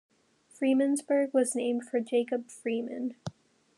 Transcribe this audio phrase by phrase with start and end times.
[0.51, 3.17] Freemansburg was named for Jacob Freeman.